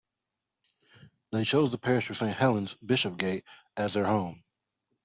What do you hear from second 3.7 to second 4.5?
as their home.